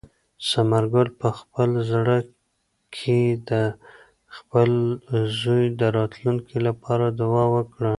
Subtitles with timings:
[0.49, 2.17] ثمر ګل په خپل زړه
[2.95, 3.19] کې
[3.49, 3.51] د
[4.35, 4.69] خپل
[5.39, 7.89] زوی د راتلونکي لپاره دعا وکړه.